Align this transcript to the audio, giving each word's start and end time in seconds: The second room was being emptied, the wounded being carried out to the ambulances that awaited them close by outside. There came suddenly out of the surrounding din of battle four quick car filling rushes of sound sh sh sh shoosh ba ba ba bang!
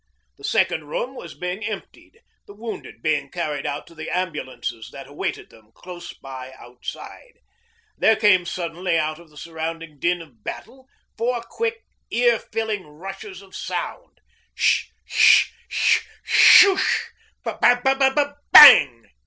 The 0.39 0.43
second 0.43 0.85
room 0.85 1.13
was 1.13 1.35
being 1.37 1.63
emptied, 1.63 2.21
the 2.47 2.55
wounded 2.55 3.03
being 3.03 3.29
carried 3.29 3.67
out 3.67 3.85
to 3.85 3.93
the 3.93 4.09
ambulances 4.09 4.89
that 4.91 5.05
awaited 5.05 5.51
them 5.51 5.71
close 5.75 6.11
by 6.11 6.53
outside. 6.57 7.33
There 7.99 8.15
came 8.15 8.47
suddenly 8.47 8.97
out 8.97 9.19
of 9.19 9.29
the 9.29 9.37
surrounding 9.37 9.99
din 9.99 10.19
of 10.23 10.43
battle 10.43 10.87
four 11.19 11.43
quick 11.51 11.83
car 12.11 12.39
filling 12.39 12.87
rushes 12.87 13.43
of 13.43 13.55
sound 13.55 14.21
sh 14.55 14.87
sh 15.05 15.51
sh 15.67 15.99
shoosh 16.23 17.01
ba 17.43 17.59
ba 17.61 17.79
ba 17.85 18.37
bang! 18.51 19.05